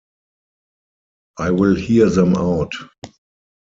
[1.37, 2.71] I will hear them out.